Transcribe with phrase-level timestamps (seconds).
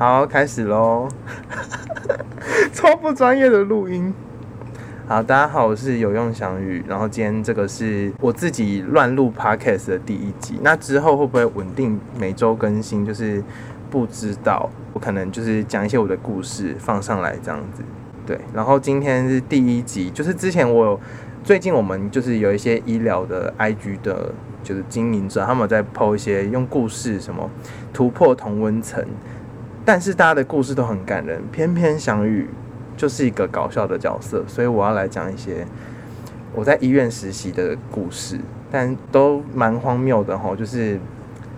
[0.00, 1.06] 好，开始喽！
[2.72, 4.14] 超不专业的录音。
[5.06, 6.82] 好，大家好，我是有用翔宇。
[6.88, 10.58] 然后今天这个是我自己乱录 podcast 的第一集。
[10.62, 13.04] 那之后会不会稳定每周更新？
[13.04, 13.44] 就是
[13.90, 14.70] 不知道。
[14.94, 17.82] 我可能就是讲一些我的故事放上来这样子。
[18.24, 20.98] 对，然后今天是第一集，就是之前我
[21.44, 27.50] 最近我们就是有一些医疗的 IG 的，就是经营者，他们在 PO 一些用故事什么
[27.92, 29.04] 突破同温层。
[29.84, 32.48] 但是大家的故事都很感人，偏偏祥宇
[32.96, 35.66] 就是一个搞笑的角色，所以我要来讲一些
[36.54, 38.38] 我在医院实习的故事，
[38.70, 41.00] 但都蛮荒谬的吼，就是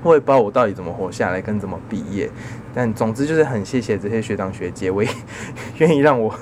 [0.02, 2.30] 我也不知道我到底怎么活下来跟怎么毕业，
[2.74, 5.10] 但总之就是很谢谢这些学长学姐，我也
[5.78, 6.32] 愿意让我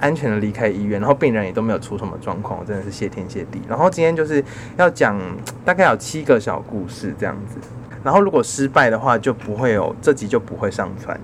[0.00, 3.60] 安全的离开医院，然后病人也都没有出什么状况，我真的是谢天谢地。
[3.68, 4.42] 然后今天就是
[4.76, 5.18] 要讲
[5.64, 7.58] 大概有七个小故事这样子。
[8.04, 11.18] 然后如果失败的话，就不会有这集就不会上传，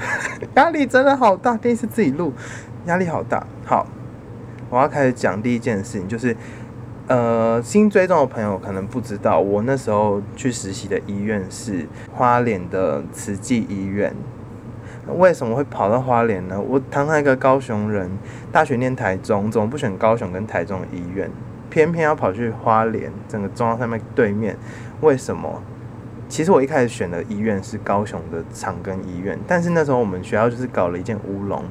[0.56, 1.56] 压力真的好大。
[1.56, 2.32] 第一次自己录，
[2.86, 3.46] 压力好大。
[3.64, 3.86] 好，
[4.70, 6.36] 我要开始讲第一件事情，就是
[7.06, 14.14] 呃，新追踪的朋友可能不知道，我那时候去实习的医院是花莲的慈济医院。
[15.16, 16.60] 为什么会跑到花莲呢？
[16.60, 18.10] 我堂堂一个高雄人，
[18.52, 21.30] 大学念台中，怎么不选高雄跟台中的医院，
[21.70, 24.54] 偏偏要跑去花莲，整个中央山面对面？
[25.00, 25.62] 为什么？
[26.28, 31.64] 其实我一开始选的医院是高雄的长庚医院，但是那时候我们学校就是搞了一件乌龙，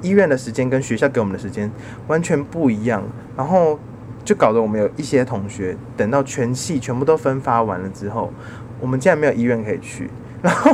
[0.00, 1.70] 医院的时间跟学校给我们的时间
[2.06, 3.02] 完全不一样，
[3.36, 3.78] 然后
[4.24, 8.32] 就搞得我们有一些同学等到全系全部都分发完了之后，
[8.80, 10.72] 我们竟然没有医院可以去，然后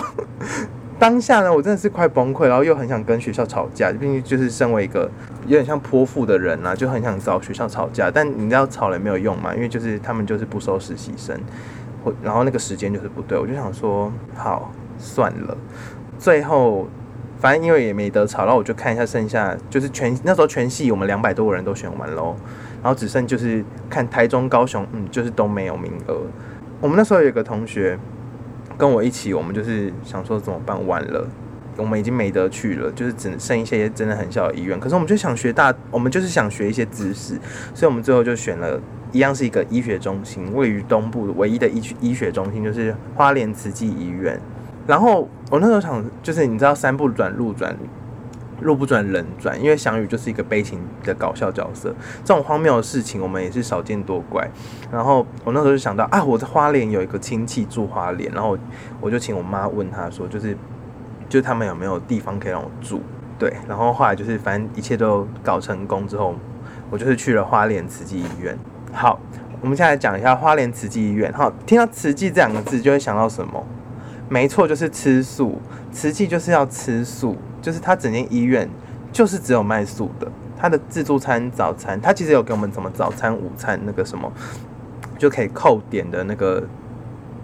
[0.96, 5.10] 当下呢，我真的是快崩溃，然后又很想跟学校吵架，毕竟就是身为一个
[5.46, 11.38] 有点像泼妇的人啊，就很想找学校吵架，但你知道吵了没有用嘛，因为就是他们就是不收实习生。
[12.22, 15.56] 然后那个时间就是不对，我就想说好算了。
[16.18, 16.86] 最后
[17.38, 22.34] 反正因为也没得吵，然后我就看一下剩下就是全那时候全系我们两百多个人都选完喽，
[22.82, 26.22] 然后只剩就是看台中、高雄，嗯，就是都没有名额。
[26.80, 27.98] 我们那时候有个同学
[28.78, 30.86] 跟我一起，我们就是想说怎么办？
[30.86, 31.26] 完了，
[31.76, 34.78] 我们已经没得去了，就是只剩一些真的很小的医院。
[34.78, 37.38] 可是我们就想学大，我们就是想学一些知识，
[37.74, 38.80] 所以我们最后就选了。
[39.12, 44.40] 一样是一个医学中心，位于东部唯一的医医学中心就是花莲慈济医院。
[44.88, 47.76] 然后我那时候想，就是你知道三不转路转，
[48.60, 54.50] 路不转人转，因为祥宇就是一个悲情的搞笑角色，这种荒谬的事情我们也是少见多怪。
[54.90, 58.58] 然后我那时候就想到啊，我在花莲有一个亲戚住花莲，然后
[59.00, 60.56] 我就请我妈问他说，就是
[61.28, 63.00] 就是他们有没有地方可以让我住？
[63.38, 66.34] 对，然后后来就是反正一切都搞成功之后，
[66.90, 68.56] 我就是去了花莲慈济医院。
[68.92, 69.18] 好，
[69.60, 71.32] 我们现在讲一下花莲慈济医院。
[71.32, 73.66] 好，听到慈济这两个字就会想到什么？
[74.28, 75.60] 没错，就是吃素。
[75.92, 78.68] 慈济就是要吃素，就是他整间医院
[79.12, 80.30] 就是只有卖素的。
[80.56, 84.32] 他的自助餐、早餐，他其实有给我们什么早餐、午餐那个什么
[85.18, 86.62] 就可以扣点的那个，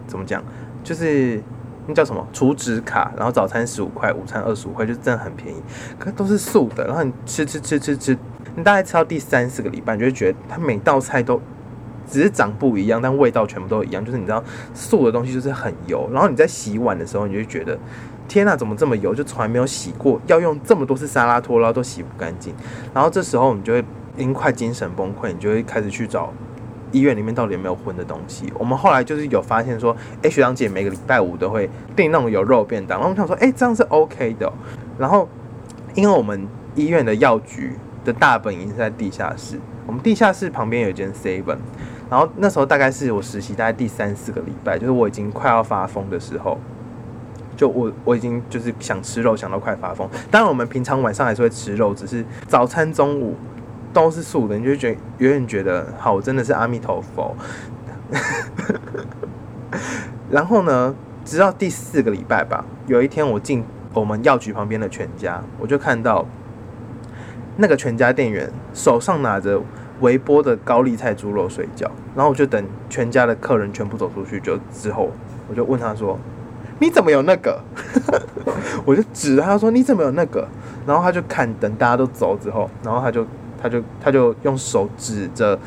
[0.06, 0.42] 怎么讲？
[0.82, 1.42] 就是
[1.90, 5.60] 那叫什么储值卡，然后早餐十五块，午餐二十五块，就真的很便宜。
[5.98, 8.16] 可都是素的，然后你吃吃吃吃吃。
[8.56, 11.40] 你大概吃到第三四个礼拜，你就觉得它每道菜都
[12.08, 14.04] 只是长不一样，但味道全部都一样。
[14.04, 14.42] 就是你知道
[14.74, 17.78] 素的东西就是很油，然后你在洗碗的时候，你就觉得
[18.26, 19.14] 天呐，怎么这么油？
[19.14, 22.52] 就从来没有洗过，要用这么多次沙拉拖拉都洗不干净。
[22.92, 23.84] 然后这时候你就会
[24.16, 26.32] 因快精神崩溃，你就会开始去找
[26.92, 28.52] 医院里面到底有没有荤的东西。
[28.58, 34.52] 我们后来就是有发现说，哎，学长姐每个礼拜五都会订那种有肉便当，然后我们想说，哎，这样是 OK 的。
[34.98, 35.28] 然后
[35.94, 37.74] 因为我们医院的药局。
[38.02, 41.58] 的大本营是在地下室，我们地下室旁边有一间 Seven，
[42.08, 46.58] 然后那时候大概是我实习大概第三四个礼拜，就是我已经快要发疯的时候，
[47.58, 50.08] 就我我已经就是想吃肉想到快发疯。
[50.30, 53.36] 当然我们平常晚上还是会吃肉，只是早餐中午
[53.92, 57.34] 都是素的，你就觉得有点觉得好，我真的是阿弥陀佛。
[60.30, 60.94] 然后呢，
[61.24, 63.64] 直到第四个礼拜吧，有一天我进
[63.94, 66.26] 我们药局旁边的全家，我就看到。
[67.56, 69.60] 那个全家店员手上拿着
[70.00, 71.84] 微波的高丽菜猪肉水饺，
[72.14, 75.10] 然后我就等全家的客人全部走出去就之后，
[75.46, 76.18] 我就问他说
[76.80, 77.60] ：“你怎么有那个？”
[78.86, 80.48] 我就指他说：“你怎么有那个？”
[80.86, 83.26] 然后他就看，等大家都走之后，然后他就
[83.62, 85.58] 他就他就用手指着，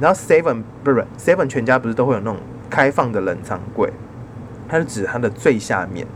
[0.00, 2.36] 然后 seven 不是 seven 全家不是都会有那种
[2.68, 3.92] 开放的冷藏柜，
[4.68, 6.06] 他就指他的最下面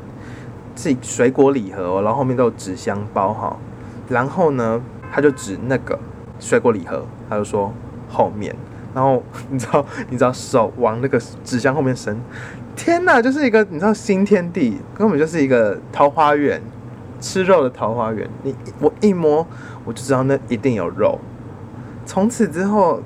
[0.76, 3.58] 是水果礼盒，然后后面都有纸箱包好，
[4.08, 4.80] 然后呢？
[5.14, 5.98] 他就指那个
[6.40, 7.70] 水果礼盒，他就说
[8.08, 8.56] 后面，
[8.94, 12.18] 然后 你知道，你知道手往那个纸箱后面伸，
[12.74, 16.58] 天哪，就是一个你知道新天地，根本就是一个桃花源，
[17.22, 18.28] 吃肉的桃花源。
[18.42, 19.46] 你我一摸
[19.86, 21.18] 我就知道那一定有肉。
[22.04, 23.00] 从此之后，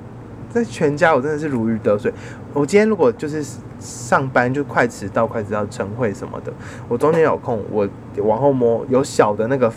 [0.49, 2.11] 在全家我真的是如鱼得水。
[2.53, 3.45] 我今天如果就是
[3.79, 6.51] 上班就快迟到，快迟到晨会什么的，
[6.89, 7.87] 我中间有空，我
[8.17, 9.71] 往后摸有小的那个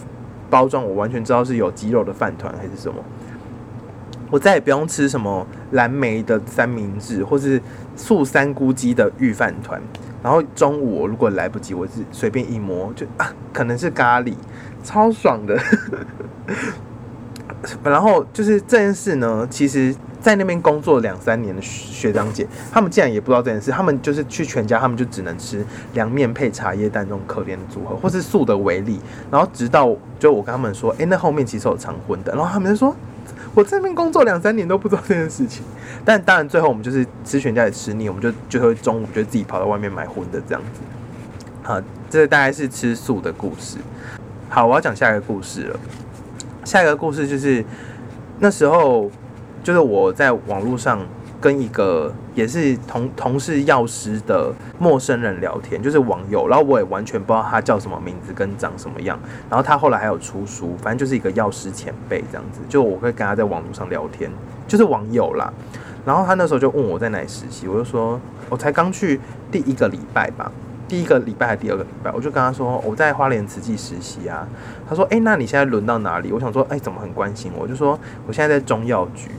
[0.49, 2.97] 包装，我完全知道是有鸡肉的饭团还是什么。
[4.31, 7.61] 我再也不用吃什么蓝莓的三明治，或是
[7.97, 9.81] 素三菇鸡的御饭团。
[10.23, 14.35] 然后中午如果来不及，我是随便一摸就啊，可能是咖喱，
[14.85, 15.59] 超爽的。
[17.83, 23.71] 然后就是这件事呢，其实在那边工作两三年的学长姐，他们竟然也不知道这件事。
[23.71, 29.01] 他们就是去全家，他们就只能吃凉面配茶叶蛋这种可怜的组合，或是素的为例。
[29.31, 32.33] 然后直到就我跟他们说，哎，那后面其实有长荤的。
[32.33, 32.95] 然后他们就说。
[33.55, 35.65] 我这边工作两三年都不知道这件事情，
[36.05, 40.81] 但当然最后我们就是吃全家也吃腻，我们就就会中午就自己跑到外面买荤的这样子。
[41.63, 43.79] 好，这大概是吃素的故事。
[44.49, 45.81] 好，我要讲下一个故事了。
[46.65, 47.65] 下一个故事就是
[48.39, 49.11] 那时候，
[49.63, 51.01] 就是我在网络上。
[51.43, 59.19] 跟一个也是同同是药师的陌生人聊天，就是网友，然后我也完全不知道他叫什么名字跟长什么样。
[59.49, 62.61] 然后他后来还有出书，反正就是一个药师前辈这样子。
[62.69, 64.31] 就我会跟他在网络上聊天，
[64.69, 65.53] 就是网友啦。
[66.05, 70.51] 然后他那时候就问我在哪里实习，我就说我才刚去第一个礼拜吧，
[70.89, 74.47] 第一个礼拜还是第二个礼拜，我就跟他说我在花莲慈济实习啊。
[74.89, 76.33] 他说哎，那你现在轮到哪里？
[76.33, 77.69] 我想说哎，怎么很关心我我？
[77.69, 79.31] 就说我现在在中药局。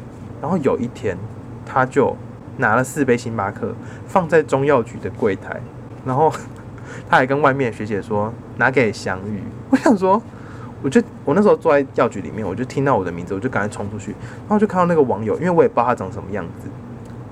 [0.42, 1.18] 然后有一天。
[1.64, 2.14] 他就
[2.58, 3.74] 拿了四杯星巴克
[4.06, 5.60] 放在中药局的柜台，
[6.06, 6.32] 然后
[7.10, 9.42] 他还跟外面学姐说拿给翔宇。
[9.72, 10.22] 我想说，
[10.82, 14.12] 我就我那时候坐在药局里面，我就听到我的名字，我就赶快冲出去，
[14.42, 16.68] 然后就看到那个网友，因为我也不知道他长什么样子，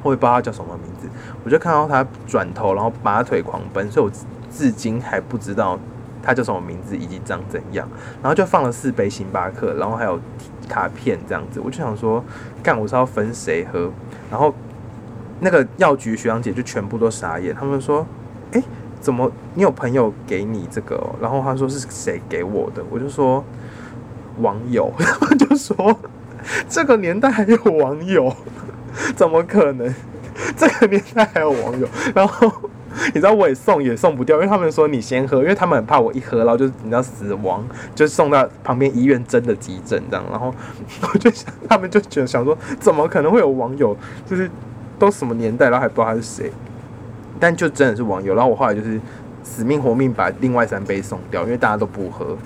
[0.03, 1.07] 我也不知道他叫什么名字，
[1.43, 4.11] 我就看到他转头，然后拔腿狂奔，所以我
[4.49, 5.77] 至今还不知道
[6.23, 7.87] 他叫什么名字以及长怎样。
[8.21, 10.17] 然后就放了四杯星巴克，然后还有
[10.69, 12.23] 卡片这样子，我就想说，
[12.63, 13.91] 干我是要分谁喝？
[14.31, 14.53] 然后
[15.39, 18.05] 那个药局学长姐就全部都傻眼，他们说
[18.51, 18.63] ：“哎，
[18.99, 22.83] 怎么你有朋友给你这个？”然后他说是谁给我的？
[22.89, 23.43] 我就说
[24.39, 25.97] 网友， 他们就说
[26.67, 28.33] 这个年代还有网友，
[29.15, 29.93] 怎么可能？
[30.55, 31.87] 这个年代还有网友？
[32.15, 32.49] 然后
[33.13, 37.63] 你知道我也送也送不掉，因为他们说你先喝，因为他们很怕我一喝，然后就你知道死亡，
[37.93, 40.25] 就送到旁边医院真的急诊这样。
[40.31, 40.53] 然后
[41.01, 43.95] 我就想，他们就觉得想说，怎么可能会有网友？
[44.25, 44.49] 就是
[44.99, 46.51] 都什么年代，然后还不知道他是谁？
[47.39, 48.35] 但就真的是网友。
[48.35, 48.99] 然后我后来就是
[49.43, 52.37] 死命活命把另外三杯送掉，因为大家都不喝，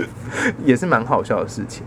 [0.64, 1.84] 也是蛮好笑的事情。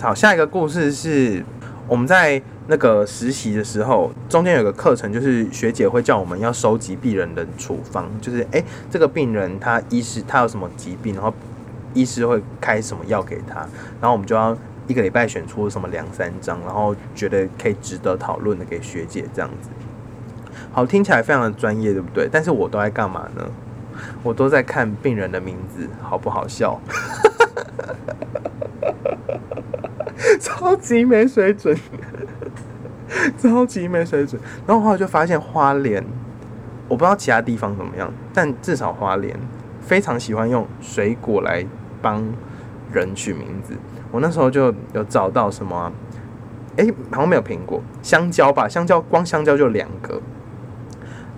[0.00, 1.42] 好，下一个故事是
[1.88, 2.42] 我们在。
[2.66, 11.30] 那个实习的时候，中间有个课程，就是学姐会叫我们要收集病人的处方，就是诶，这个病人他医师他有什么疾病，然后
[11.92, 13.56] 医师会开什么药给他，
[14.00, 14.56] 然后我们就要
[14.86, 19.68] 一个礼拜选出什么两三张，然后觉得可以值得讨论的给学姐这样子。
[20.72, 22.28] 好，听起来非常的专业，对不对？
[22.30, 23.44] 但是我都在干嘛呢？
[24.22, 26.80] 我都在看病人的名字好不好笑，
[30.40, 31.78] 超级没水准。
[33.38, 36.04] 超级没水准，然后后来就发现花莲，
[36.88, 39.38] 我不知道其他地方怎么样，但至少花莲
[39.80, 41.64] 非常喜欢用水果来
[42.02, 42.24] 帮
[42.92, 43.74] 人取名字。
[44.14, 45.90] 我那时候就有找到什么，
[46.76, 48.68] 哎，好像没有苹果，香蕉吧？
[48.68, 50.22] 香蕉光香蕉就两个，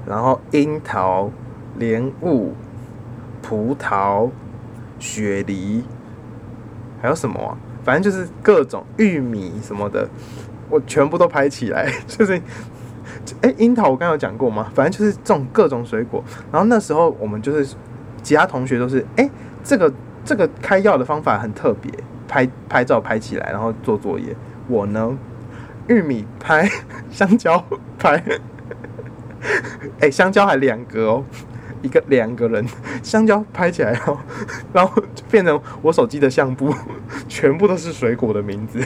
[0.06, 1.30] 然后樱桃、
[1.78, 2.52] 莲雾、
[3.40, 4.28] 葡萄、
[4.99, 5.83] 雪梨，
[7.00, 7.56] 还有什么？
[7.83, 10.06] 反正就是各种玉米什么的。
[10.68, 12.38] 我全部都拍起来， 就是，
[13.40, 14.71] 哎，樱桃我刚刚有讲过吗？
[14.75, 16.23] 反正就是种各种水果。
[16.52, 17.75] 然后那时候我们就是
[18.23, 19.30] 其他同学都是，哎，
[19.64, 19.90] 这个
[20.26, 21.90] 这个开药的方法很特别，
[22.28, 24.35] 拍拍照拍起来，然后做作业。
[24.68, 25.16] 我呢，
[25.88, 26.68] 玉米拍，
[27.11, 27.64] 香蕉
[27.99, 28.23] 拍，
[30.00, 31.25] 哎，香蕉还两个哦，
[31.83, 32.66] 一个两个人，
[33.02, 34.18] 香蕉拍起来，然后
[34.73, 36.75] 然后就变成我手机的相簿，
[37.28, 38.80] 全部都是水果的名字。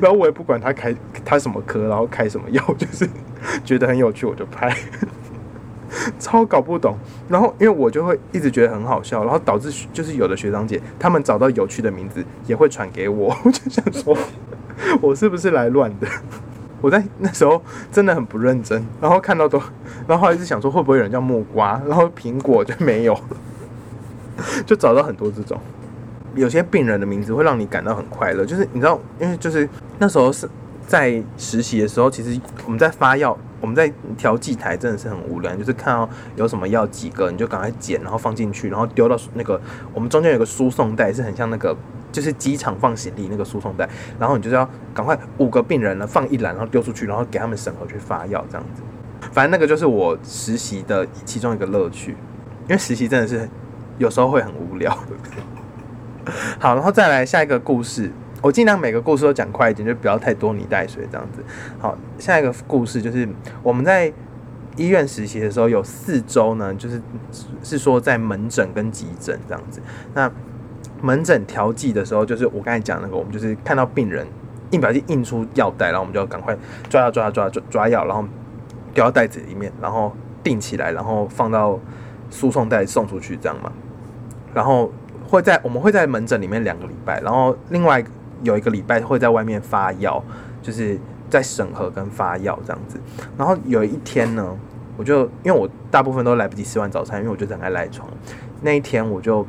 [0.00, 0.94] 然后我也不管他开
[1.24, 3.08] 他什么科，然后开什么药，就是
[3.64, 4.76] 觉得很有趣，我就拍，
[6.18, 6.96] 超搞不懂。
[7.28, 14.16] 然后因为我就会一直觉得很好笑，然后导致就是有的学长姐他们找到有趣的名字也会传给我， 我就想说，
[15.00, 16.06] 我是不是来乱的？
[16.80, 19.60] 我在那时候真的很不认真，然后看到都，
[20.06, 23.14] 然后一直想说会不会有人叫木瓜，然后苹果就没有，
[24.64, 25.60] 就找到很多这种。
[26.34, 29.68] 有些病人的名字会让你感到很快乐，就是你知道，因为就是
[29.98, 30.48] 那时候是
[30.86, 39.60] 在实习的时候，其实我们在发药我们在调剂台真的是很无聊，就是看到有什么药几个，你就赶快捡，然后放进去，然后丢到那个
[39.92, 41.76] 我们中间有个输送带，是很像那个
[42.10, 43.88] 就是机场放行李那个输送带，
[44.18, 48.82] 然后你就是要赶快五个病人呢放一栏，然后丢出去，然后给他们审核去发药这样子。
[49.32, 52.12] 反正那个就是我实习的其中一个乐趣，
[52.62, 53.48] 因为实习真的是
[53.98, 54.96] 有时候会很无聊。
[56.58, 58.10] 好，然后再来下一个故事。
[58.42, 61.44] 我尽量每个故事都讲快一点，就不要太多泥带水这样子。
[61.78, 63.28] 好，下一个故事就是
[63.62, 64.10] 我们在
[64.76, 67.02] 医院实习的时候，有四周呢，就是
[67.62, 69.82] 是说在门诊跟急诊这样子。
[70.14, 70.30] 那
[71.02, 74.26] 门诊调剂的时候，就是我刚才讲那个，我们就是看到病人
[74.70, 76.56] 印表机印出药袋，然后我们就赶快
[76.88, 78.24] 抓药抓抓抓抓药，然后
[78.94, 81.78] 丢到袋子里面，然后订起来，然后放到
[82.30, 83.70] 输送带送出去这样嘛。
[84.54, 84.90] 然后
[85.28, 88.02] 会在我们会在门诊里面两个礼拜，然后另外。
[88.42, 90.22] 有一个礼拜会在外面发药，
[90.62, 92.98] 就是在审核跟发药这样子。
[93.36, 94.56] 然后有一天呢，
[94.96, 98.08] 我就因为我大部分都来不及吃完早餐，因为我就很爱赖床。
[98.62, 99.46] 那一天我就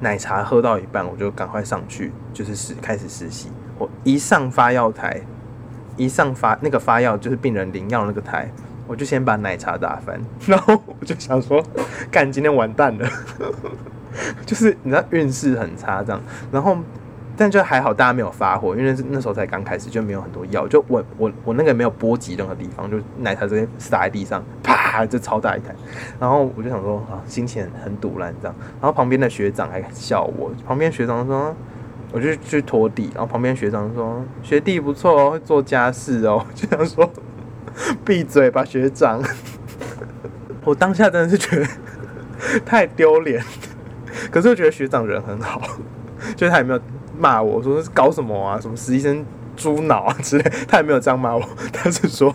[0.00, 3.50] 奶茶喝到一半，我就赶快上去，就是实开始实习。
[3.78, 5.20] 我一上发药台，
[5.96, 8.50] 一上发那个发药就是病人领药那个台，
[8.86, 11.62] 我就先把奶茶打翻，然后我就想说，
[12.10, 13.08] 干今天完蛋了，
[14.46, 16.20] 就是你知道运势很差这样，
[16.52, 16.76] 然后。
[17.36, 20.66] 但就还好，大家没有发火，因为那时候才刚开始，就没有很多药。
[20.66, 25.74] 就我我我那个没有波及任何地方，就奶茶直接洒在地上，啪，就超大一台。
[26.18, 28.56] 然后我就想说啊，心情很堵烂这样。
[28.80, 31.54] 然后旁边的学长还笑我，旁边学长说，
[32.12, 33.10] 我就去拖地。
[33.14, 36.42] 然后旁边学长说，学弟不错哦，会做家事哦。
[36.54, 37.10] 就想说，
[38.02, 39.22] 闭嘴吧，学长。
[40.64, 41.66] 我当下真的是觉得
[42.64, 43.44] 太丢脸，
[44.32, 45.60] 可是我觉得学长人很好，
[46.34, 46.80] 就是他也没有。
[47.18, 48.60] 骂我说是搞什么啊？
[48.60, 49.24] 什么实习生
[49.56, 51.42] 猪脑啊之类，他也没有这样骂我，
[51.72, 52.34] 他是说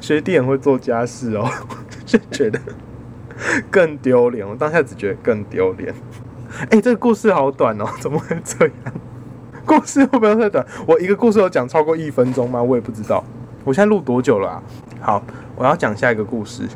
[0.00, 1.48] 学弟很会做家事哦，
[2.06, 2.58] 就觉得
[3.70, 4.48] 更丢脸。
[4.48, 5.94] 我当下只觉得更丢脸。
[6.70, 8.74] 哎，这个故事好短哦，怎么会这样？
[9.66, 10.66] 故事会不会太短？
[10.86, 12.62] 我一个故事有讲超过一分钟吗？
[12.62, 13.22] 我也不知道。
[13.64, 14.62] 我现在录多久了？
[15.00, 15.22] 好，
[15.54, 16.66] 我要讲下一个故事。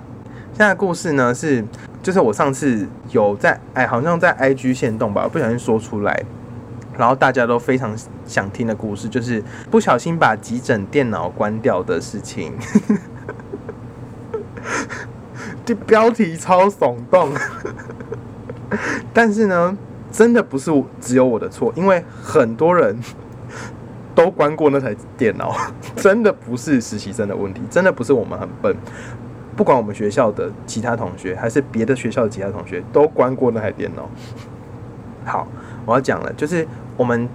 [0.52, 1.64] 现在故事呢是，
[2.02, 6.22] 就是我上次有在哎，好像在 IG 线动吧，不小心说出来。
[6.99, 7.96] 然后大家都非常
[8.26, 12.52] 想听的故事，就是不小心把急诊电脑关掉的事情。
[15.64, 17.30] 这标题超耸动，
[19.12, 19.76] 但是呢，
[20.11, 20.70] 真的不是
[21.00, 22.99] 只有我的错，因为很多人
[24.14, 25.54] 都关过那台电脑，
[25.96, 28.76] 真的不是实习生的问题，真的不是我们很笨，
[29.56, 34.11] 不管我们学校的其他同学，还是别的学校的其他同学，都关过那台电脑。
[35.25, 35.46] 好，
[35.87, 36.66] 我要讲了，就是。
[36.96, 37.28] 我们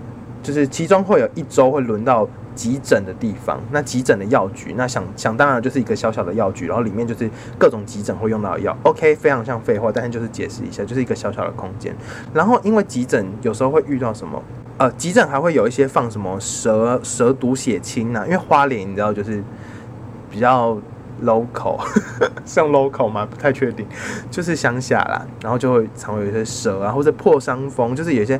[0.43, 8.75] 就是其中会有一周会轮到急诊的地方，那急诊的药局，那想想当然就是一个小小的药局，然后里面就是各种急诊会用到的药。
[8.83, 11.95] OK，非常像废话，但是就是解释一下，就是一个小小的空间。
[12.33, 14.41] 然后因为急诊有时候会遇到什么，
[14.77, 19.43] 呃，急诊还会有一些放什么蛇蛇毒血清呐，因为花莲你知道就是
[20.31, 20.75] 比较
[21.23, 21.79] local，
[22.43, 23.27] 像 local 吗？
[23.29, 23.85] 不太确定，
[24.31, 28.39] 就是乡下啦，然后就会常会有一些蛇啊，或者破伤风，就是有些。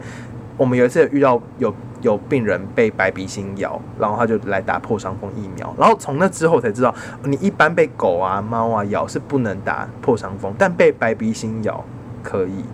[0.57, 11.85] 我们有一次遇到有有病人被白鼻星咬，然后他就来打破伤风疫苗，然后从那之后才知道，你一般被狗啊、猫啊咬是不能打破伤风，但被白鼻星咬
[12.23, 12.65] 可以。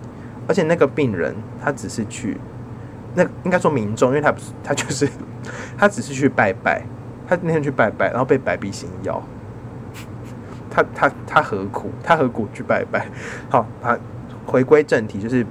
[0.48, 2.38] 而且那个病人他只是去，
[3.14, 5.06] 那应该说民众，因为他不是他就是
[5.76, 6.82] 他只是去拜拜，
[7.28, 9.22] 他那天去拜拜，然后被白鼻星咬，
[10.70, 11.90] 他他他何苦？
[12.02, 13.06] 他何苦去拜拜？
[13.50, 13.98] 好，他
[14.46, 15.44] 回归正题，就是。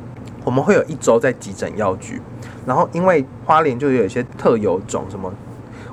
[0.43, 2.21] 我们会有一周在急诊药局，
[2.65, 5.33] 然后因为花莲就有一些特有种什么，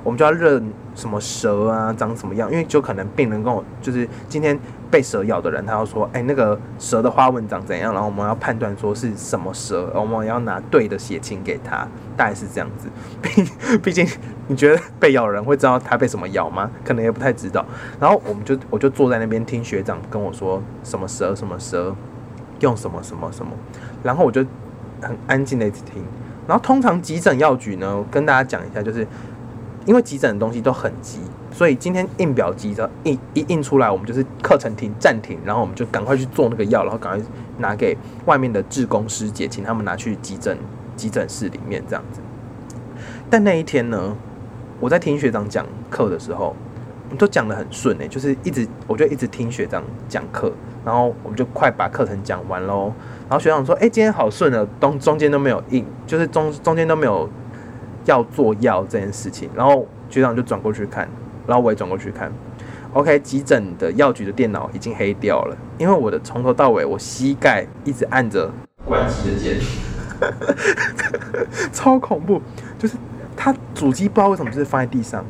[0.03, 12.89] 我们就要认什么蛇啊长什么样，因为就可能病人跟我就是今天被蛇咬的人，他要说，哎，那个蛇的花纹长怎样，然后我们要判断说是什么蛇，我们要拿对的血清给他，大概是这样子。
[13.21, 14.05] 毕毕竟
[14.47, 16.69] 你觉得被咬人会知道他被什么咬吗？
[16.83, 17.65] 可能也不太知道。
[17.99, 21.95] 然后我们就我就坐在那边听学长跟我说什么蛇什么蛇。
[22.61, 23.51] 用什么什么什么，
[24.01, 24.43] 然后我就
[25.01, 26.01] 很安静的一直听。
[26.47, 29.07] 然后通常急诊药局呢，跟大家讲一下，就是
[29.85, 31.19] 因为急诊的东西都很急，
[31.51, 37.25] 所以今天印表机的印一印出来，我们就是课程停暂停，然后我们就赶快去做那个药，然后赶快
[37.59, 40.57] 拿给外面的志工师姐，请他们拿去急诊
[40.95, 42.19] 急诊室里面这样子。
[43.29, 44.15] 但那一天呢，
[44.79, 46.55] 我在听学长讲课的时候，
[47.17, 50.51] 都讲的很顺诶，就是一直我就一直听学长讲课。
[50.83, 52.91] 然后我们就快把课程讲完喽。
[53.29, 57.29] 然后学长说：“哎，今天好顺啊，中中间都没有印，就是中中间都没有
[58.05, 61.07] 要做药这件事情。”然后学长就转过去看，
[61.47, 62.31] 然后我也转过去看。
[62.93, 68.51] OK，急诊的药局的电脑已经黑掉了，因为我的从头到尾我膝盖一直按着
[68.83, 69.57] 关机的键，
[71.71, 72.41] 超恐怖。
[72.77, 72.97] 就是
[73.37, 75.23] 它主机不知道为什么就是放在地上，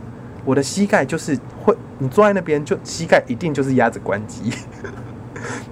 [0.43, 4.51] 我的膝盖就是会，你坐在那边就膝盖一定就是压着关机。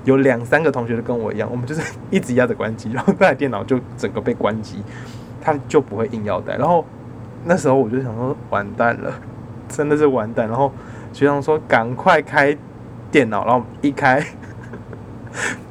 [0.04, 4.84] 有两三个同学都跟我一样，我们就是 一直压着关机，然后那台电脑就整个被关机，
[5.42, 6.56] 它就不会硬要带。
[6.58, 6.86] 然后
[7.46, 9.14] 那时候我就想说，完蛋了，
[9.68, 10.48] 真的是完蛋。
[10.48, 10.72] 然后
[11.14, 12.58] 学长说，赶快开
[13.12, 14.26] 电脑，然后一开，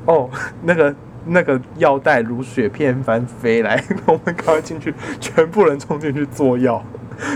[0.06, 0.28] 哦，
[0.62, 0.94] 那个
[1.26, 6.82] 那个药袋如雪片般飞来， 我们赶快进去，全部人冲进去做药，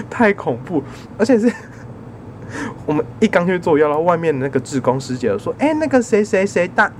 [0.08, 0.82] 太恐怖，
[1.18, 1.52] 而且是。
[2.84, 6.90] 我们一刚去做药，然后外面的那个志工师姐说：“哎，那个谁谁谁大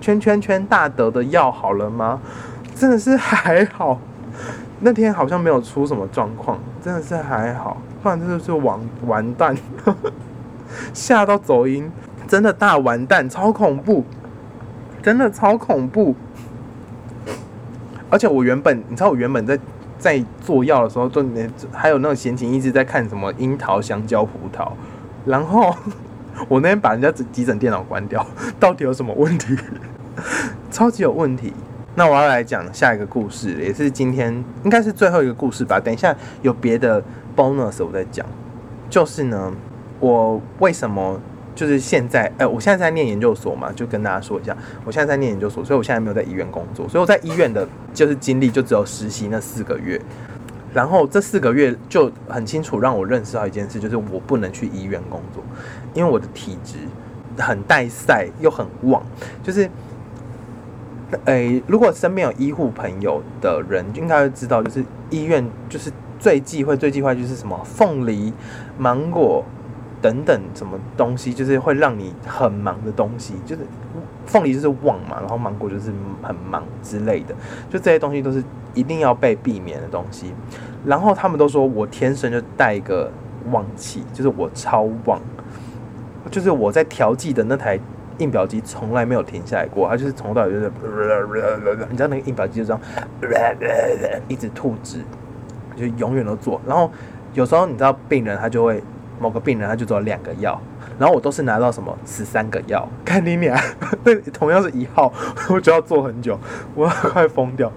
[0.00, 2.20] 圈圈圈大德的药好了吗？”
[2.76, 3.98] 真的是还好，
[4.80, 9.54] 那天好像没有出什么状况，真的是还好，不然真的是完完蛋，
[10.94, 11.90] 吓到走音，
[12.26, 14.04] 真的大完蛋，超恐怖，
[15.02, 16.14] 真的超恐怖。
[18.08, 19.58] 而且我原本，你知道，我原本在
[19.98, 21.22] 在做药的时候，就
[21.72, 24.72] 还有那种闲情逸致在看什么樱桃、香蕉、葡萄。
[25.24, 25.74] 然后
[26.48, 28.26] 我那天把人家急诊电脑关掉，
[28.58, 29.56] 到底有什么问题？
[30.70, 31.52] 超级有问题。
[31.96, 35.80] 那我要来讲下一个故事，也是今天应该是最后一个故事吧。
[35.80, 37.02] 等一下有别的
[37.36, 38.24] bonus 我再讲。
[38.88, 39.52] 就是呢，
[39.98, 41.20] 我为什么
[41.54, 42.30] 就是现在？
[42.38, 50.00] 哎，我现在在念研究所嘛，就跟大家说一下，我现在在念研究所，所以我现在没有在医院工作，所以我在医院的就是经历就只有实习那四个月。
[50.72, 55.42] 然后这四个月就很清楚让我认识到一件事，就是我不能去医院工作，
[55.94, 56.76] 因为我的体质
[57.38, 59.02] 很带晒又很旺。
[59.42, 59.68] 就是，
[61.24, 68.32] 诶，如果身边有医护朋友的人，应该会知道，就是医院就是最忌讳、最忌讳就是什么凤梨、
[68.78, 69.44] 芒果
[70.02, 73.62] 等等什么东西，就是会让你很忙的东西，就是。
[74.26, 77.34] 凤梨就是旺嘛，然后芒果就是很忙之类的，
[77.68, 78.40] 就这些东西都是
[78.74, 80.32] 一定要被避免的东西。
[80.86, 83.10] 然后他们都说我天生就带一个
[83.50, 85.20] 旺气，就是我超旺，
[86.30, 87.76] 就是我在调剂的那台
[88.18, 90.70] 印表机从来没有停下来过，它就是从头到尾就是，
[91.90, 92.80] 你知道那个印表机就这样
[94.28, 95.00] 一直吐汁，
[95.74, 96.60] 就永远都做。
[96.64, 96.88] 然后
[97.34, 98.80] 有时候你知道病人他就会
[99.20, 100.60] 某个病人他就做两个药。
[100.98, 103.58] 然后我都是拿到什么十三个药，看你俩，
[104.04, 105.10] 那同样是一号，
[105.48, 106.38] 我就要做很久，
[106.74, 107.72] 我要快疯掉。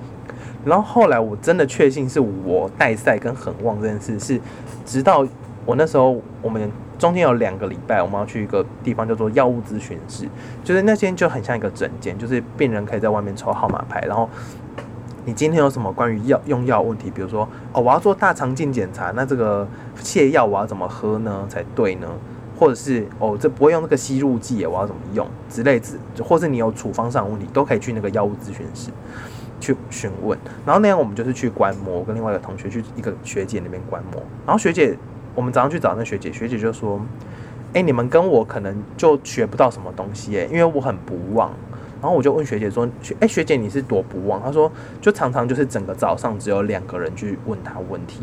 [0.66, 4.42] 然后后来我真的确信是我带赛跟很旺这件事，是
[4.86, 5.26] 直到
[5.66, 10.28] 我那时候，我们中间有两个礼拜，我们要去一个地方叫做药物咨询室，
[10.62, 14.30] 就是那间就很像一个诊间，就是病人可以在外面抽号码牌，然后
[15.26, 19.68] 你今天有什么关于药用药问题，比如说哦我要做大肠镜检查，那这个
[20.02, 22.08] 泻药我要怎么喝呢才对呢？
[22.56, 28.92] 或者是哦，这不会用那个吸入剂，我要怎么用之类子，或是你有处方上的问题，都可以去那个药物咨询室
[29.60, 30.38] 去询问。
[30.66, 34.22] 然后那样我们就是去观摩，跟另外一个同学去一个学姐那边观摩。
[34.46, 34.96] 然后学姐，
[35.34, 37.02] 我们早上去找那学姐，学姐就说
[37.74, 41.52] ：“哎，你们跟我可能就学不到什么东西，哎，因为我很不忘。”
[42.04, 48.20] 然后我就问学姐说：“学哎，学姐你是多不旺？”她说：“就常常就是整个早上只有两个人去问她问题。”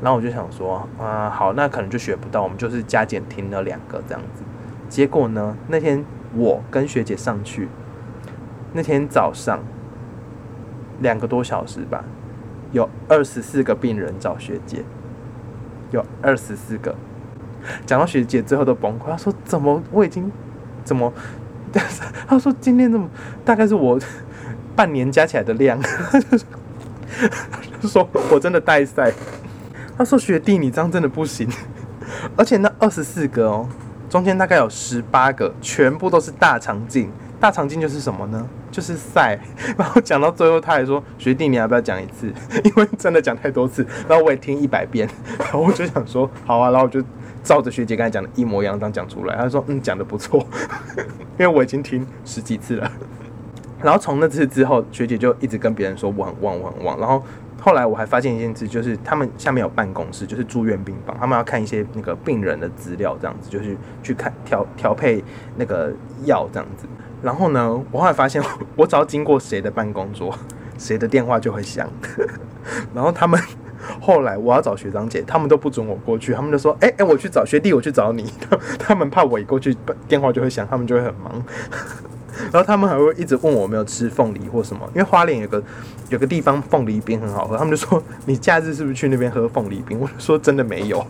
[0.00, 4.42] 然后我就想说，啊，好，那可能就学不到，我们就是加减听了两个这样子。
[4.88, 6.02] 结果呢，那天
[6.34, 7.68] 我跟学姐上去，
[8.72, 9.58] 那天早上
[11.00, 12.02] 两个多小时吧，
[12.72, 14.82] 有二十四个病人找学姐，
[15.90, 16.94] 有二十四个。
[17.84, 20.32] 讲到学姐最后都崩溃，她说：“怎么我已经
[20.82, 21.12] 怎么？”
[22.26, 23.08] 他说：“今天这么
[23.44, 23.98] 大概是我
[24.74, 25.80] 半年加起来的量。
[27.82, 29.12] ”说：“我真的带赛。”
[29.96, 31.48] 他说：“学弟，你这样真的不行，
[32.36, 33.68] 而且那二十四个哦，
[34.10, 37.10] 中间大概有十八个，全部都是大肠镜。
[37.38, 38.46] 大肠镜就是什么呢？
[38.70, 39.38] 就是赛。
[39.76, 42.32] 然后讲到最后，他还说：学弟，你要不要讲一次？
[42.64, 45.08] 因为真的讲太多次，然后我也听一百遍。
[45.38, 47.02] 然后我就想说，好啊，然后我就
[47.46, 49.36] 照着学姐刚才讲的一模一样这样讲出来。
[49.36, 50.44] 他说：嗯，讲的不错，
[51.38, 52.92] 因为我已经听十几次了。
[53.80, 56.98] 然后从那次之后，学姐就一直跟别人说我很旺，我很旺。
[56.98, 57.22] 然后。
[57.58, 65.24] 后来我还发现一件事，就是他们下面有办公室，就是住院病房，他们要看一些那个病人的资料，这样子就是去看调调配
[65.56, 65.92] 那个
[66.24, 66.86] 药这样子。
[67.22, 68.40] 然后呢，我后来发现，
[68.76, 70.32] 我只要经过谁的办公桌，
[70.78, 71.88] 谁的电话就会响。
[72.94, 73.40] 然后他们
[74.00, 78.32] 后来我要找学长姐，他们都不准我过去，他们就说：“哎哎，我去找学弟，我去找你。
[78.78, 79.76] ”他们怕我一过去
[80.08, 81.44] 电话就会响，他们就会很忙。
[82.52, 85.62] 然后他们还会一直问我有没有吃凤梨或什么，因为花莲有个
[86.10, 89.98] 有个地方凤梨冰很好喝，他们就说你假日是不是去那边喝凤梨冰？
[90.02, 91.04] 我说真的没有。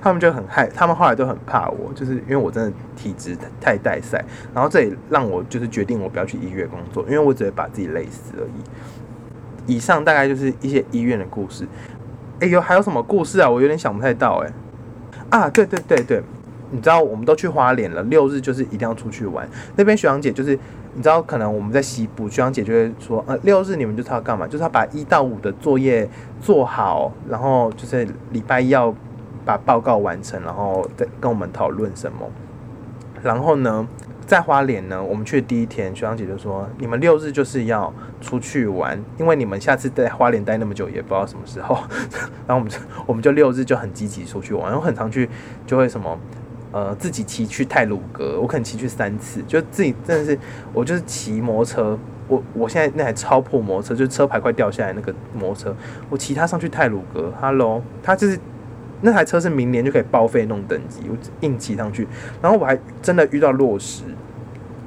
[0.00, 4.24] 他们就很害，他们后来都很怕我，就是因为我真的体质太带赛，
[4.54, 8.62] 然后这也让我就是决定我不要去医院工作，因为我只会把自己累死而已。
[9.66, 11.66] 以上大概就是一些医院的故事。
[12.40, 13.48] 哎呦，还有什么故事啊？
[13.48, 14.52] 我有点想不太到哎。
[15.30, 16.22] 啊，对对对对，
[16.70, 19.48] 你知道我们都去花莲了，六日就是一定要出去玩。
[19.76, 20.58] 那边学长姐就是，
[20.94, 24.46] 你知道可能我们在西部，学长姐就会说，呃，六日你们就是要干嘛？
[24.46, 26.08] 就是要把一到五的作业
[26.40, 28.94] 做好，然后就是礼拜一要
[29.44, 32.28] 把报告完成，然后再跟我们讨论什么。
[33.22, 33.86] 然后呢？
[34.26, 41.76] 在花莲呢，我们去第一天，学长姐就说：“你们六日就是要出去玩，因为你们下次在花莲待那么久，也不知道什么时候。
[42.46, 45.28] ”然后我们就 我们就六日就很积极出去玩，然后很常去，
[45.66, 46.18] 就会什么
[46.70, 50.38] 呃自己骑去泰鲁阁，我可能骑去三次，就自己真的是
[50.72, 55.76] 我就是骑摩托车，我我现在那台超破摩托车，就车牌快掉下来那个摩托车，
[56.08, 58.38] 我骑它上去泰鲁阁，Hello，它就是。
[59.04, 62.06] 那台车是明年就可以报废弄等级，我硬骑上去，
[62.40, 64.04] 然后我还真的遇到落石，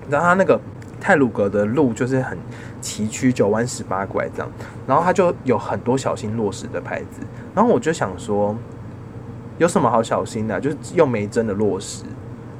[0.09, 0.59] 然后他那个
[1.01, 2.37] 泰鲁格的路就是很
[2.79, 4.49] 崎岖，九弯十八拐这样，
[4.87, 7.19] 然后他就有很多小心落石的牌子，
[7.53, 8.55] 然后我就想说，
[9.57, 10.61] 有什么好小心的？
[10.61, 12.05] 就是又没真的落石，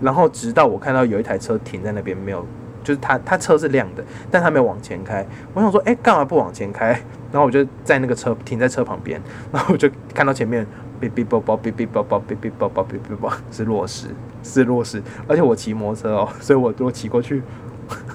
[0.02, 2.46] 然后直到我看到有一台车停在那边没有，
[2.84, 6.90] 就是他他车是亮的，但他没有往前开，我想说，哎，干嘛不往前开？
[7.32, 9.22] 然后我就在那个车停在车旁边，
[9.54, 10.68] 然后我就看到前面。
[11.10, 14.08] 哔哔啵啵，哔哔啵啵，哔哔啵啵，哔哔啵，是落石，
[14.44, 15.02] 是落石。
[15.28, 17.42] 而且我骑摩托车哦，所以我我骑过去，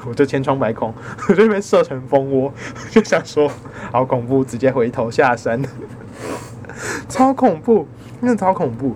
[0.06, 0.92] 我就千疮百孔，
[1.28, 2.52] 我就被射成蜂窝，
[2.90, 3.50] 就想说
[3.92, 5.60] 好恐怖，直接回头下山，
[7.08, 7.86] 超恐怖，
[8.20, 8.94] 真的超恐怖。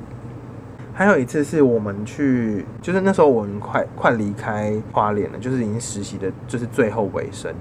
[0.97, 7.53] 还有一次是我们去，就是那时候我们快快离开花莲了，就是已经实习的，就是最后尾声。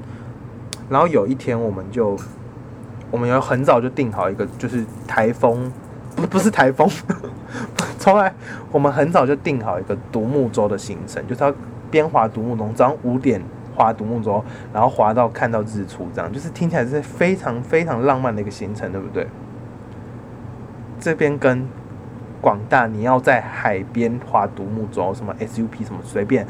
[0.87, 2.15] 然后有一天，我们就
[3.09, 5.71] 我们有很早就定好一个，就是台风。
[6.15, 6.89] 不不是台风，
[7.97, 8.33] 从来
[8.71, 11.53] 我们很早就定好一个独木舟的行程，就是要
[11.89, 13.41] 边划独木舟，早上五点
[13.75, 19.27] 划独木舟，然后划到看到日出，这样就是听起来是非常非常浪漫的一个行程，对不对？
[20.99, 21.67] 这边跟
[22.39, 26.47] 广大你要在海边划独木舟，什么 SUP 什么随便，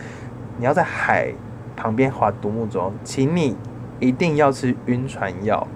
[0.58, 1.34] 你要在海
[1.76, 3.56] 旁边划独木舟，请你
[4.00, 5.68] 一定要吃晕船药。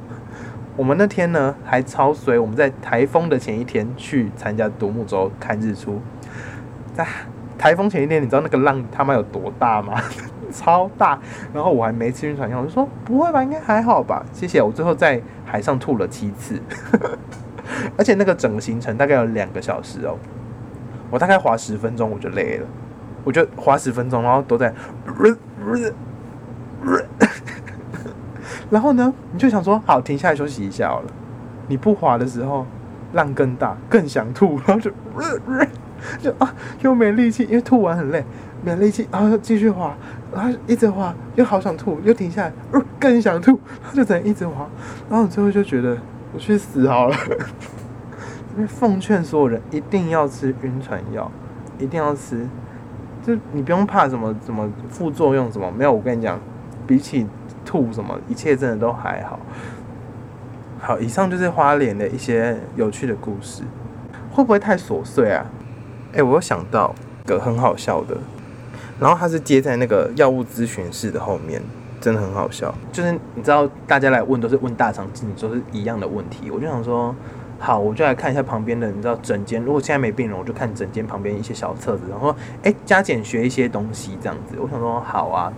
[0.77, 5.99] 我们那天呢还超衰，我们在台风的前一天去参加独木舟看日出，
[6.93, 7.05] 在
[7.57, 9.99] 台风前一天，你知道那个浪他妈有多大吗？
[10.53, 11.19] 超大！
[11.53, 14.23] 然后我还没吃晕船药，我就说不会吧，应该还好吧。
[14.31, 14.61] 谢谢。
[14.61, 16.61] 我最后在海上吐了七次，
[17.97, 20.15] 而且那个整个行程大概有两个小时哦，
[21.09, 22.67] 我大概划十分钟我就累了，
[23.25, 24.73] 我就划十分钟，然后都在。
[28.69, 31.07] 然后呢，你就想说，好，停下来休息一下好了。
[31.69, 32.65] 你不滑的时候，
[33.13, 34.91] 浪更大，更想吐，然后就，
[36.21, 38.23] 就啊，又没力气，因为吐完很累，
[38.63, 39.95] 没力气，然后继续滑，
[40.33, 42.53] 然后一直滑，又好想吐，又停下来，
[42.99, 43.59] 更想吐，
[43.93, 44.67] 就只能一直滑，
[45.09, 45.97] 然后你最后就觉得
[46.33, 47.15] 我去死好了。
[48.55, 51.31] 因为奉劝所有人一定要吃晕船药，
[51.79, 52.47] 一定要吃，
[53.23, 56.39] 就你不用怕什么什么副作用什么，没有，我跟你讲，
[56.85, 57.27] 比起。
[57.67, 58.17] 吐什么？
[58.29, 59.37] 一切真的都还好。
[60.79, 63.63] 好，以上就是花莲的一些有趣的故事，
[64.31, 65.45] 会不会太琐碎啊？
[66.13, 68.15] 哎，我又想到个很好笑的，
[68.99, 71.61] 然后它是接在那个药物咨询室的后面，
[71.99, 72.73] 真的很好笑。
[72.93, 76.49] 就是你知道，大家来问都是问大肠镜，都是一样的问题。
[76.49, 77.13] 我就想说，
[77.59, 84.55] 好，我就来看一下旁边的，你知道，整间如果现在没病人，我就看整间旁边一些小册子，然后哎，加减学一些东西这样子。
[84.61, 85.51] 我想说，好啊。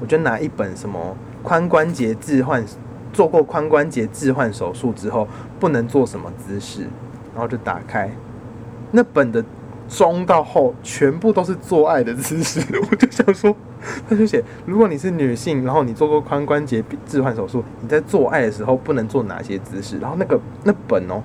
[0.00, 2.64] 我就拿一本什么髋关节置换，
[3.12, 5.26] 做过髋关节置换手术之后
[5.58, 6.82] 不能做什么姿势，
[7.32, 8.10] 然后就打开
[8.92, 9.44] 那本的
[9.88, 13.56] 中到后全部都是做爱的姿势，我就想说，
[14.08, 19.98] 他就写如果你是女性，然后你做过髋关节置换手术，你在做爱的时候不能做哪些姿势？
[19.98, 21.22] 然后那个那本哦，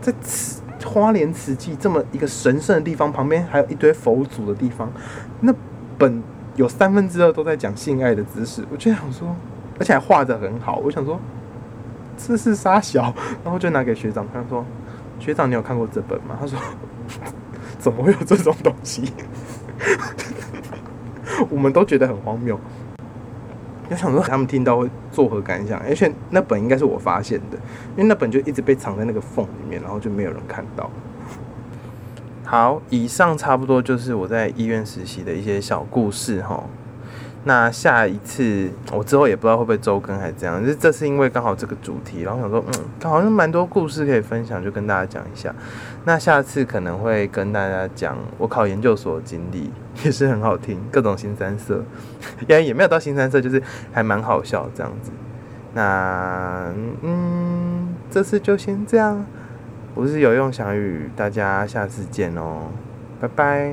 [0.00, 4.92] 在慈花莲慈济这么一个神圣的地方旁边，还有一堆佛祖的地方，
[5.40, 5.54] 那
[5.96, 6.22] 本。
[6.56, 9.34] 有三分之二都在讲性爱的姿势，我就想说，
[9.78, 11.18] 而且还画的很好，我想说
[12.16, 14.64] 这是沙小，然后就拿给学长看，说
[15.18, 16.36] 学长你有看过这本吗？
[16.38, 16.58] 他说
[17.78, 19.12] 怎么会有这种东西？
[21.48, 22.60] 我们都觉得很荒谬，
[23.88, 25.80] 就想说他们听到会作何感想？
[25.80, 27.56] 而且那本应该是我发现的，
[27.96, 30.90] 因为那本就一直被藏在那个缝里面，然后就没有人看到。
[32.44, 36.64] 好，以上差不多就是我在医院实习的一些小故事哈。
[37.44, 45.52] 那下一次我之后也不知道会不会周更还是怎样，这这是因为刚好这个主题，然后想说，嗯，好像蛮多故事可以分享，就跟大家讲一下。
[46.04, 49.72] 那下次可能会跟大家讲我考研究所的经历，
[50.04, 51.82] 也是很好听，各种新三色，
[52.46, 53.60] 也也没有到新三色，就是
[53.92, 55.10] 还蛮好笑这样子。
[55.74, 59.26] 那嗯，这次就先这样，
[59.94, 62.62] 我是有用翔宇，大家下次见哦，
[63.20, 63.72] 拜拜。